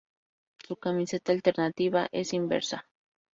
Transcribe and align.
Su 0.67 0.77
camiseta 0.77 1.31
alternativa 1.31 2.09
es 2.11 2.33
inversa. 2.33 2.87